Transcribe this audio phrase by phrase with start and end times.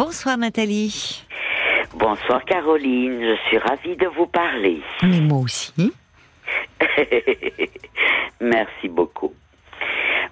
[0.00, 1.26] Bonsoir Nathalie.
[1.92, 4.80] Bonsoir Caroline, je suis ravie de vous parler.
[5.02, 5.92] Mais moi aussi.
[8.40, 9.34] Merci beaucoup.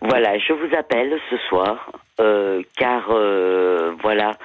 [0.00, 4.38] Voilà, je vous appelle ce soir euh, car euh, voilà,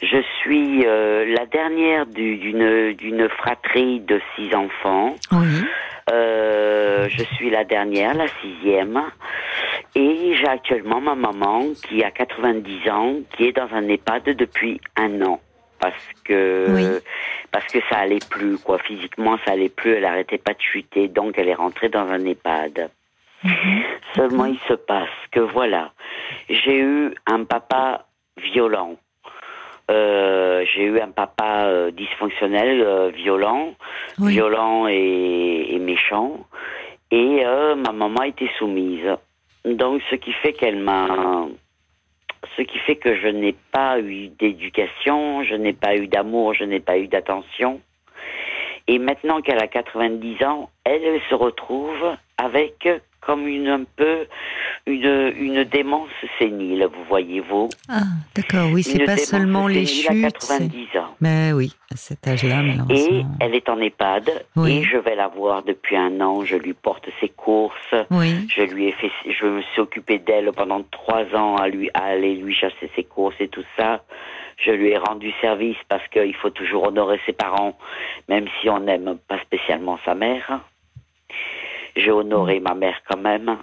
[0.00, 5.16] je suis euh, la dernière d'une d'une fratrie de six enfants.
[5.32, 5.64] Oui.
[6.08, 9.02] je suis la dernière, la sixième,
[9.94, 14.80] et j'ai actuellement ma maman qui a 90 ans, qui est dans un EHPAD depuis
[14.96, 15.40] un an.
[15.80, 15.94] Parce
[16.24, 17.00] que
[17.52, 18.78] parce que ça allait plus quoi.
[18.78, 19.92] Physiquement ça allait plus.
[19.92, 22.90] Elle arrêtait pas de chuter donc elle est rentrée dans un EHPAD.
[23.44, 23.82] Mhm.
[24.16, 25.92] seulement il se passe que voilà
[26.48, 28.96] j'ai eu un papa violent.
[29.90, 33.74] Euh, j'ai eu un papa euh, dysfonctionnel euh, violent.
[34.18, 36.46] Violent et, et, méchant.
[37.10, 37.42] Et
[37.76, 39.16] ma maman était soumise
[39.64, 41.48] donc ce qui fait qu'elle m'a
[42.56, 46.64] ce qui fait que je n'ai pas eu d'éducation, je n'ai pas eu d'amour, je
[46.64, 47.80] n'ai pas eu d'attention.
[48.86, 52.88] Et maintenant qu'elle a 90 ans, elle se retrouve avec
[53.28, 54.26] comme une un peu
[54.86, 57.68] une, une démence sénile, vous voyez-vous.
[57.90, 60.24] Ah, d'accord, oui, c'est pas seulement les chutes.
[60.24, 61.14] À 90 ans.
[61.20, 64.30] Mais oui, à cet âge-là, Et elle est en EHPAD,
[64.66, 68.48] et je vais la voir depuis un an, je lui porte ses courses, oui.
[68.48, 72.04] je lui ai fait, je me suis occupée d'elle pendant trois ans à lui, à
[72.04, 74.02] aller lui chercher ses courses et tout ça.
[74.56, 77.76] Je lui ai rendu service parce qu'il faut toujours honorer ses parents,
[78.26, 80.62] même si on n'aime pas spécialement sa mère.
[81.96, 83.58] J'ai honoré ma mère quand même.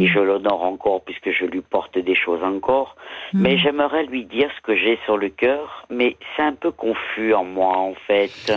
[0.00, 2.96] Et je l'honore encore puisque je lui porte des choses encore.
[3.34, 7.34] Mais j'aimerais lui dire ce que j'ai sur le cœur, mais c'est un peu confus
[7.34, 8.52] en moi en fait.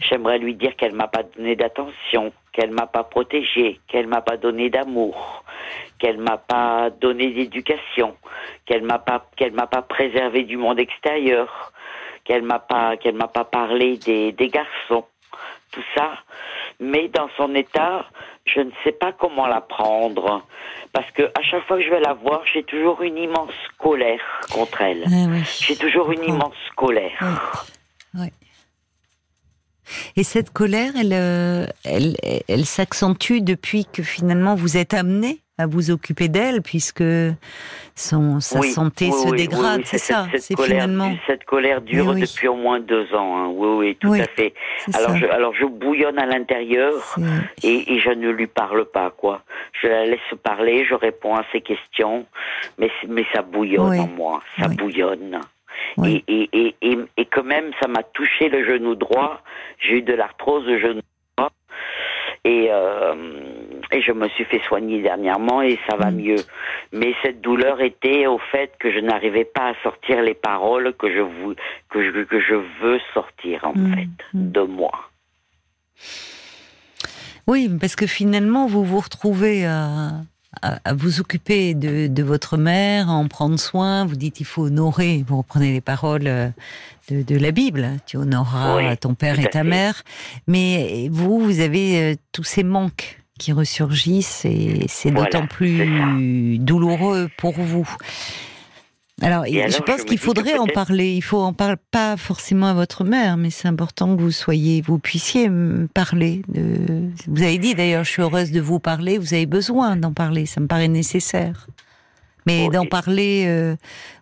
[0.00, 4.36] J'aimerais lui dire qu'elle m'a pas donné d'attention, qu'elle m'a pas protégée, qu'elle m'a pas
[4.36, 5.44] donné d'amour,
[5.98, 8.16] qu'elle m'a pas donné d'éducation,
[8.66, 11.72] qu'elle m'a pas qu'elle m'a pas préservé du monde extérieur,
[12.24, 15.04] qu'elle m'a pas qu'elle m'a pas parlé des, des garçons.
[15.72, 16.12] Tout ça,
[16.80, 18.06] mais dans son état,
[18.44, 20.46] je ne sais pas comment la prendre.
[20.92, 24.20] Parce que à chaque fois que je vais la voir, j'ai toujours une immense colère
[24.52, 25.04] contre elle.
[25.06, 27.66] Eh j'ai toujours une immense colère.
[28.14, 28.28] Oui.
[30.16, 32.16] Et cette colère, elle, euh, elle,
[32.48, 37.04] elle s'accentue depuis que finalement vous êtes amené à vous occuper d'elle, puisque
[37.94, 41.16] son, sa santé se dégrade, c'est ça, c'est finalement.
[41.26, 43.48] Cette colère dure depuis au moins deux ans, hein.
[43.48, 44.52] oui, oui, tout à fait.
[44.92, 47.16] Alors je, alors je bouillonne à l'intérieur
[47.62, 49.42] et, et, je ne lui parle pas, quoi.
[49.80, 52.26] Je la laisse parler, je réponds à ses questions,
[52.78, 55.40] mais, mais ça bouillonne en moi, ça bouillonne.
[56.04, 59.40] Et, et, et, et, et quand même, ça m'a touché le genou droit.
[59.78, 61.00] J'ai eu de l'arthrose au genou
[61.36, 61.50] droit.
[62.44, 63.14] Et, euh,
[63.92, 66.16] et je me suis fait soigner dernièrement et ça va mm.
[66.16, 66.42] mieux.
[66.92, 71.12] Mais cette douleur était au fait que je n'arrivais pas à sortir les paroles que
[71.12, 71.54] je, vous,
[71.90, 73.94] que je, que je veux sortir en mm.
[73.94, 74.92] fait de moi.
[77.46, 80.10] Oui, parce que finalement, vous vous retrouvez à,
[80.62, 84.04] à, vous occuper de, de, votre mère, à en prendre soin.
[84.04, 85.24] Vous dites il faut honorer.
[85.26, 86.48] Vous reprenez les paroles euh,
[87.08, 87.88] de, de la Bible.
[88.06, 90.02] Tu honoreras ton père et ta mère.
[90.48, 97.28] Mais vous, vous avez euh, tous ces manques qui ressurgissent et c'est d'autant plus douloureux
[97.36, 97.88] pour vous.
[99.22, 101.14] Alors, je pense qu'il faudrait en parler.
[101.14, 104.82] Il faut en parler pas forcément à votre mère, mais c'est important que vous soyez,
[104.82, 105.50] vous puissiez
[105.94, 106.42] parler.
[106.48, 107.08] De...
[107.26, 109.16] Vous avez dit d'ailleurs, je suis heureuse de vous parler.
[109.16, 110.44] Vous avez besoin d'en parler.
[110.44, 111.66] Ça me paraît nécessaire.
[112.46, 113.74] Mais d'en parler euh,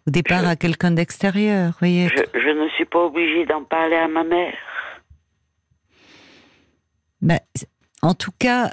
[0.07, 2.09] au départ à quelqu'un d'extérieur, voyez.
[2.09, 4.55] Je, ne suis pas obligée d'en parler à ma mère.
[7.21, 7.39] Ben,
[8.01, 8.71] en tout cas,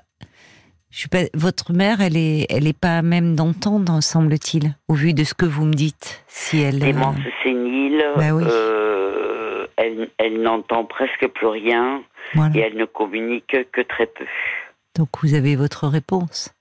[0.92, 5.24] je pas, votre mère, elle est, elle est pas même d'entendre, semble-t-il, au vu de
[5.24, 6.24] ce que vous me dites.
[6.28, 7.32] Si elle démence euh...
[7.44, 12.04] sénile, bah euh, elle, elle n'entend presque plus rien
[12.54, 14.26] et elle ne communique que très peu.
[14.96, 16.54] Donc vous avez votre réponse,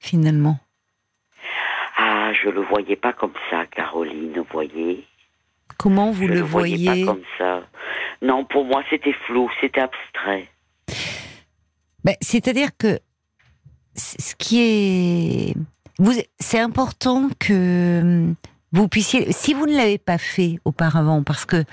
[0.00, 0.58] finalement.
[1.96, 5.06] Ah, je le voyais pas comme ça, Caroline, vous voyez.
[5.78, 7.62] Comment vous le, le voyez pas comme ça.
[8.22, 10.48] Non, pour moi, c'était flou, c'était abstrait.
[12.04, 12.98] Ben, c'est-à-dire que
[13.96, 15.54] ce qui est.
[16.40, 18.34] C'est important que hum,
[18.72, 21.64] vous puissiez, si vous ne l'avez pas fait auparavant, parce que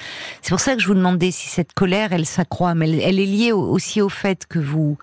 [0.44, 3.25] c'est pour ça que je vous demandais si cette colère, elle s'accroît, mais elle, est
[3.25, 5.00] liée aussi au fait que vous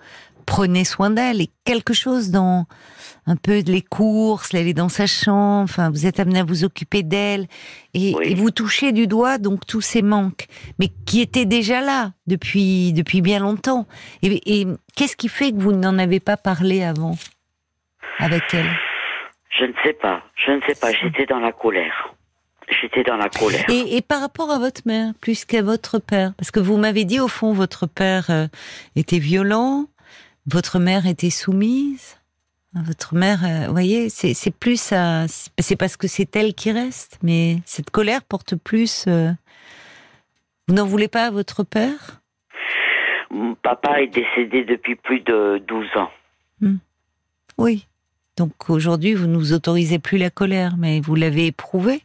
[0.49, 2.65] prenez soin d'elle et quelque chose dans
[3.27, 6.63] un peu les courses, elle est dans sa chambre, enfin, vous êtes amené à vous
[6.63, 7.45] occuper d'elle
[7.93, 10.47] et, vous touchez du doigt donc tous ces manques,
[10.79, 13.85] mais qui étaient déjà là depuis depuis bien longtemps.
[14.23, 14.65] Et,
[14.95, 17.15] qu'est-ce qui fait que vous n'en avez pas parlé avant
[18.17, 18.71] avec elle?
[19.59, 20.91] Je ne sais pas, je ne sais pas.
[20.93, 22.15] J'étais dans la colère.
[22.81, 23.65] J'étais dans la colère.
[23.69, 27.03] Et, et, par rapport à votre mère, plus qu'à votre père, parce que vous m'avez
[27.03, 28.47] dit au fond, votre père euh,
[28.95, 29.85] était violent,
[30.51, 32.17] votre mère était soumise?
[32.73, 35.25] Votre mère, euh, vous voyez, c'est plus ça.
[35.57, 39.05] C'est parce que c'est elle qui reste, mais cette colère porte plus.
[39.07, 39.31] Euh,
[40.67, 42.21] vous n'en voulez pas à votre père?
[43.63, 46.11] Papa est décédé depuis plus de 12 ans.
[46.61, 46.77] Hmm.
[47.57, 47.87] Oui.
[48.37, 52.01] Donc aujourd'hui, vous nous autorisez plus la colère, mais vous l'avez éprouvé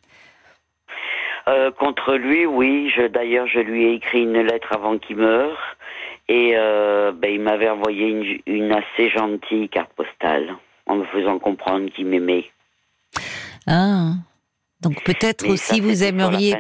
[1.47, 2.91] euh, contre lui, oui.
[3.13, 5.77] D'ailleurs, je lui ai écrit une lettre avant qu'il meure.
[6.29, 10.57] Et euh, ben, il m'avait envoyé une, une, assez gentille carte postale
[10.87, 12.47] en me faisant comprendre qu'il m'aimait.
[13.67, 14.13] Ah,
[14.81, 16.55] donc peut-être aussi vous aimeriez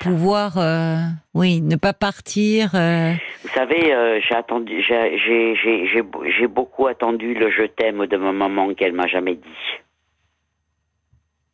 [0.00, 0.96] pouvoir, euh,
[1.34, 2.74] oui, ne pas partir.
[2.74, 3.12] Euh...
[3.42, 9.06] Vous savez, j'ai attendu, j'ai beaucoup attendu le je t'aime de ma maman qu'elle m'a
[9.06, 9.80] jamais dit.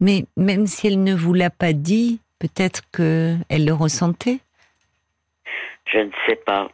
[0.01, 4.41] Mais même si elle ne vous l'a pas dit, Peut-être qu'elle le ressentait
[5.87, 6.69] Je ne sais pas.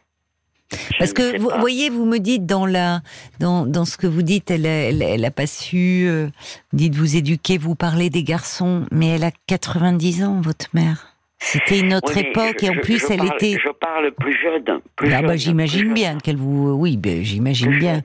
[0.99, 3.01] Parce que vous voyez, vous me dites dans la
[3.39, 6.05] dans, dans ce que vous dites, elle elle, elle a pas su.
[6.07, 6.27] Euh,
[6.71, 11.13] vous dites vous éduquer, vous parlez des garçons, mais elle a 90 ans, votre mère.
[11.39, 13.57] C'était une autre époque et en plus elle était.
[13.61, 14.79] Je parle plus jeune.
[14.95, 16.71] Plus ah bah j'imagine bien qu'elle vous.
[16.71, 18.01] Oui, ben, j'imagine bien.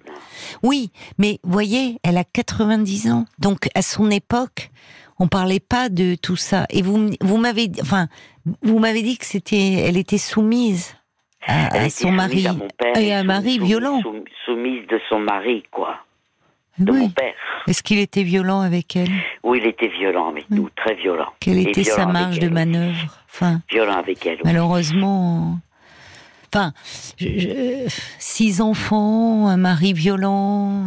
[0.63, 4.71] Oui, mais voyez, elle a 90 ans, donc à son époque,
[5.21, 6.67] on parlait pas de tout ça.
[6.71, 8.09] Et vous, vous m'avez, enfin,
[8.63, 10.95] vous m'avez dit que c'était, elle était soumise
[11.49, 12.47] à, son mari
[12.97, 14.01] et à un mari violent.
[14.45, 15.97] soumise de son mari, quoi.
[16.79, 17.35] De mon père.
[17.67, 19.11] Est-ce qu'il était violent avec elle?
[19.43, 21.33] Oui, il était violent avec nous, très violent.
[21.41, 23.19] Quelle était sa marge de manœuvre?
[23.29, 24.39] Enfin, violent avec elle.
[24.45, 25.59] Malheureusement,
[26.55, 26.73] enfin,
[28.19, 30.85] six enfants, un mari violent.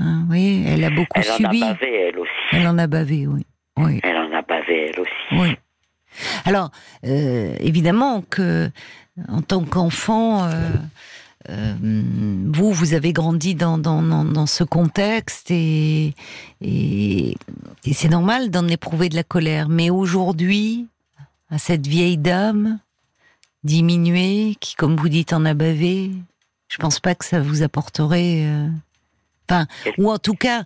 [0.00, 1.60] Hein, oui, elle a beaucoup subi.
[1.62, 2.30] Elle en a bavé, elle aussi.
[2.52, 3.46] Elle en a bavé, oui.
[3.76, 4.00] oui.
[4.02, 5.12] Elle en a bavé, elle aussi.
[5.32, 5.56] Oui.
[6.44, 6.70] Alors,
[7.04, 8.70] euh, évidemment que,
[9.26, 10.70] en tant qu'enfant, euh,
[11.48, 16.14] euh, vous, vous avez grandi dans, dans, dans, ce contexte et,
[16.60, 17.36] et,
[17.84, 19.68] et c'est normal d'en éprouver de la colère.
[19.68, 20.86] Mais aujourd'hui,
[21.50, 22.78] à cette vieille dame
[23.64, 26.12] diminuée, qui, comme vous dites, en a bavé,
[26.68, 28.46] je pense pas que ça vous apporterait
[29.98, 30.64] ou en tout cas,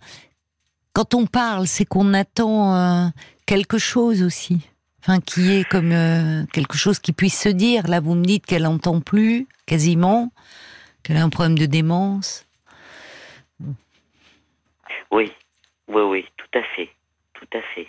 [0.92, 3.08] quand on parle, c'est qu'on attend euh,
[3.46, 4.60] quelque chose aussi.
[5.02, 7.88] Enfin, qui est comme euh, quelque chose qui puisse se dire.
[7.88, 10.30] Là, vous me dites qu'elle n'entend plus, quasiment,
[11.02, 12.46] qu'elle a un problème de démence.
[15.10, 15.32] Oui,
[15.88, 16.88] oui, oui, tout à fait,
[17.34, 17.88] tout à fait.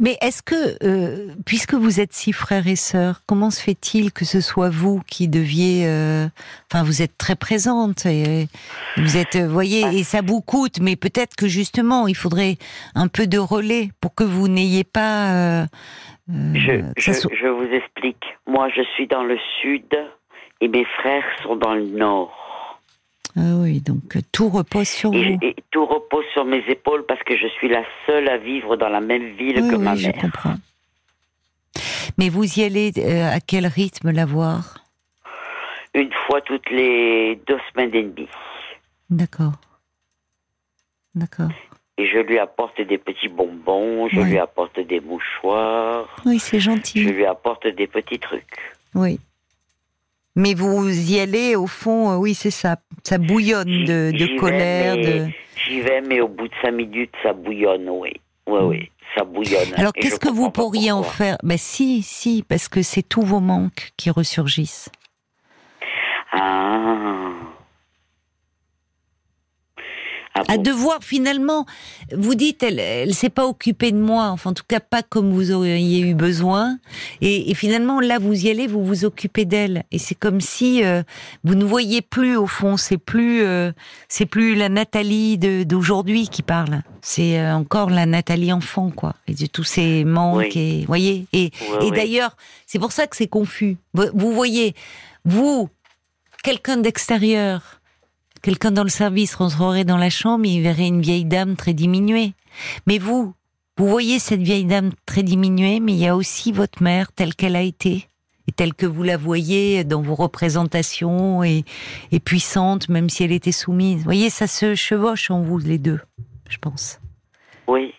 [0.00, 4.24] Mais est-ce que, euh, puisque vous êtes six frères et sœurs, comment se fait-il que
[4.24, 6.26] ce soit vous qui deviez, euh,
[6.70, 8.48] enfin, vous êtes très présente et
[8.96, 12.56] vous êtes, vous voyez, et ça vous coûte, mais peut-être que justement, il faudrait
[12.94, 15.32] un peu de relais pour que vous n'ayez pas.
[15.32, 15.66] Euh,
[16.28, 18.24] je, je vous explique.
[18.46, 19.86] Moi, je suis dans le sud
[20.60, 22.45] et mes frères sont dans le nord.
[23.36, 25.18] Ah oui, donc euh, tout repose sur vous.
[25.18, 28.88] Et tout repose sur mes épaules parce que je suis la seule à vivre dans
[28.88, 29.96] la même ville que ma mère.
[29.96, 30.56] Je comprends.
[32.16, 34.78] Mais vous y allez euh, à quel rythme la voir?
[35.94, 38.28] Une fois toutes les deux semaines et demie.
[39.10, 39.52] D'accord.
[41.14, 41.50] D'accord.
[41.98, 46.14] Et je lui apporte des petits bonbons, je lui apporte des mouchoirs.
[46.26, 47.02] Oui, c'est gentil.
[47.02, 48.58] Je lui apporte des petits trucs.
[48.94, 49.18] Oui.
[50.36, 52.76] Mais vous y allez, au fond, euh, oui, c'est ça.
[53.02, 54.96] Ça bouillonne de, de colère.
[55.66, 58.12] J'y vais, mais au bout de cinq minutes, ça bouillonne, oui.
[58.46, 59.74] Oui, oui, ça bouillonne.
[59.76, 61.38] Alors, qu'est-ce que vous pourriez en faire?
[61.42, 64.90] Ben si, si, parce que c'est tous vos manques qui ressurgissent.
[66.32, 67.32] Ah
[70.40, 71.66] à ah devoir finalement,
[72.12, 75.32] vous dites, elle, elle s'est pas occupée de moi, enfin en tout cas pas comme
[75.32, 76.78] vous auriez eu besoin.
[77.20, 81.02] Et, finalement là, vous y allez, vous vous occupez d'elle, et c'est comme si euh,
[81.44, 83.72] vous ne voyez plus au fond, c'est plus, euh,
[84.08, 89.34] c'est plus la Nathalie d'aujourd'hui qui parle, c'est euh, encore la Nathalie enfant quoi, et
[89.34, 91.26] de tous ces manques, et voyez.
[91.32, 91.50] Et,
[91.82, 93.76] et d'ailleurs, c'est pour ça que c'est confus.
[93.94, 94.74] vous voyez,
[95.24, 95.68] vous,
[96.42, 97.80] quelqu'un d'extérieur
[98.46, 102.32] Quelqu'un dans le service rentrerait dans la chambre, il verrait une vieille dame très diminuée.
[102.86, 103.34] Mais vous,
[103.76, 107.34] vous voyez cette vieille dame très diminuée, mais il y a aussi votre mère telle
[107.34, 108.06] qu'elle a été
[108.46, 111.64] et telle que vous la voyez dans vos représentations et,
[112.12, 113.96] et puissante, même si elle était soumise.
[113.96, 115.98] Vous voyez, ça se chevauche en vous les deux,
[116.48, 117.00] je pense.
[117.66, 117.94] Oui,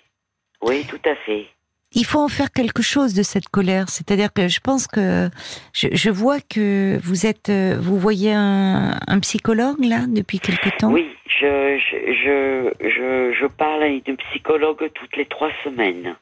[0.61, 1.47] oui, tout à fait
[1.97, 3.89] il faut en faire quelque chose de cette colère.
[3.89, 5.29] C'est-à-dire que je pense que
[5.73, 10.91] je, vois que vous êtes, euh, vous voyez un, psychologue là depuis quelque temps?
[10.91, 16.15] Oui, je, je, je, je parle à une psychologue toutes les trois semaines.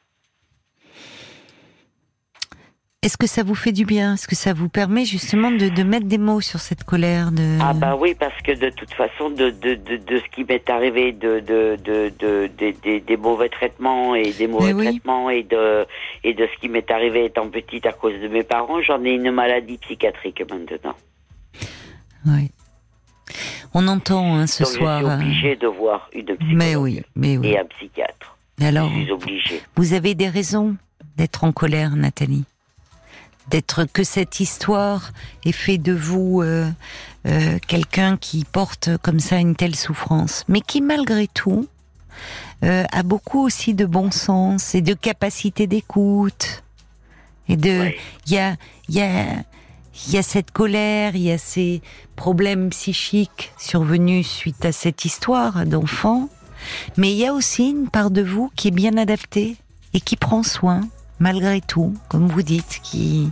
[3.02, 4.14] Est-ce que ça vous fait du bien?
[4.14, 7.58] Est-ce que ça vous permet justement de, de, mettre des mots sur cette colère de...
[7.60, 10.68] Ah bah oui, parce que de toute façon, de, de, de, de ce qui m'est
[10.68, 14.86] arrivé, de, de, de, de, de- des mauvais traitements et des mauvais oui.
[14.86, 15.86] traitements et de,
[16.24, 19.10] et de ce qui m'est arrivé étant petite à cause de mes parents, j'en ai
[19.10, 20.96] une maladie psychiatrique maintenant.
[22.26, 22.50] Oui.
[23.74, 25.00] On entend hein, ce Donc soir.
[25.00, 27.48] je suis euh, obligée de voir une psychologue Mais oui, mais oui.
[27.48, 28.36] et un psychiatre.
[28.60, 29.60] Alors, Je suis obligée.
[29.76, 30.76] vous avez des raisons
[31.16, 32.44] d'être en colère, Nathalie?
[33.50, 35.12] D'être que cette histoire
[35.44, 36.68] ait fait de vous euh,
[37.26, 41.68] euh, quelqu'un qui porte comme ça une telle souffrance, mais qui malgré tout
[42.64, 46.62] euh, a beaucoup aussi de bon sens et de capacité d'écoute.
[47.48, 47.92] Et de,
[48.26, 48.56] il y a,
[48.88, 49.24] il y a,
[50.06, 51.82] il y a cette colère, il y a ces
[52.16, 56.28] problèmes psychiques survenus suite à cette histoire d'enfant,
[56.96, 59.56] mais il y a aussi une part de vous qui est bien adaptée
[59.94, 60.80] et qui prend soin,
[61.18, 63.30] malgré tout, comme vous dites, qui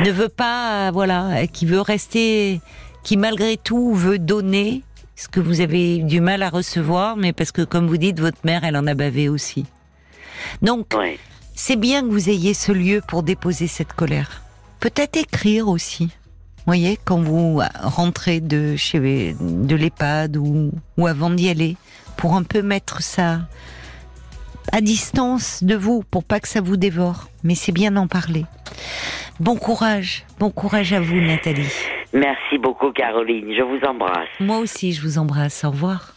[0.00, 2.60] ne veut pas, euh, voilà, qui veut rester,
[3.02, 4.82] qui malgré tout veut donner
[5.16, 8.38] ce que vous avez du mal à recevoir, mais parce que, comme vous dites, votre
[8.44, 9.66] mère, elle en a bavé aussi.
[10.62, 10.94] Donc,
[11.54, 14.42] c'est bien que vous ayez ce lieu pour déposer cette colère.
[14.78, 16.04] Peut-être écrire aussi.
[16.04, 21.76] Vous voyez, quand vous rentrez de chez de l'EHPAD ou, ou avant d'y aller,
[22.16, 23.40] pour un peu mettre ça
[24.72, 27.28] à distance de vous, pour pas que ça vous dévore.
[27.44, 28.44] Mais c'est bien d'en parler.
[29.40, 31.72] Bon courage, bon courage à vous, Nathalie.
[32.12, 33.54] Merci beaucoup, Caroline.
[33.56, 34.28] Je vous embrasse.
[34.40, 35.64] Moi aussi, je vous embrasse.
[35.64, 36.14] Au revoir.